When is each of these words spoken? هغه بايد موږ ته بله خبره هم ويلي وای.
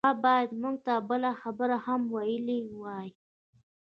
هغه 0.07 0.15
بايد 0.25 0.49
موږ 0.61 0.75
ته 0.85 0.93
بله 1.09 1.31
خبره 1.41 1.77
هم 1.85 2.01
ويلي 2.15 2.59
وای. 2.81 3.07